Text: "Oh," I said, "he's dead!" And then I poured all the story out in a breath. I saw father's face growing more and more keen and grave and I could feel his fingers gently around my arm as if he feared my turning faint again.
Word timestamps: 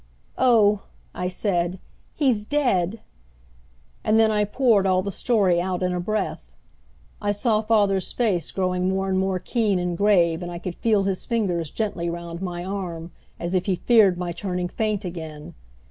"Oh," 0.39 0.81
I 1.13 1.27
said, 1.27 1.77
"he's 2.15 2.43
dead!" 2.43 3.01
And 4.03 4.19
then 4.19 4.31
I 4.31 4.45
poured 4.45 4.87
all 4.87 5.03
the 5.03 5.11
story 5.11 5.61
out 5.61 5.83
in 5.83 5.93
a 5.93 5.99
breath. 5.99 6.41
I 7.21 7.31
saw 7.31 7.61
father's 7.61 8.11
face 8.11 8.49
growing 8.51 8.89
more 8.89 9.09
and 9.09 9.19
more 9.19 9.37
keen 9.37 9.77
and 9.77 9.95
grave 9.95 10.41
and 10.41 10.51
I 10.51 10.57
could 10.57 10.73
feel 10.73 11.03
his 11.03 11.25
fingers 11.27 11.69
gently 11.69 12.07
around 12.09 12.41
my 12.41 12.65
arm 12.65 13.11
as 13.39 13.53
if 13.53 13.67
he 13.67 13.75
feared 13.75 14.17
my 14.17 14.31
turning 14.31 14.69
faint 14.69 15.05
again. 15.05 15.53